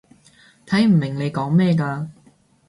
[0.65, 2.07] 睇唔明你講咩嘅